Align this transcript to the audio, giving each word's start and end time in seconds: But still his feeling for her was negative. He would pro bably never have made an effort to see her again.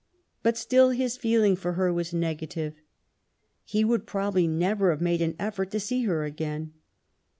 But 0.41 0.57
still 0.57 0.89
his 0.89 1.15
feeling 1.15 1.55
for 1.55 1.73
her 1.73 1.93
was 1.93 2.11
negative. 2.11 2.73
He 3.63 3.85
would 3.85 4.07
pro 4.07 4.31
bably 4.31 4.49
never 4.49 4.89
have 4.89 4.99
made 4.99 5.21
an 5.21 5.35
effort 5.37 5.69
to 5.69 5.79
see 5.79 6.05
her 6.05 6.23
again. 6.23 6.73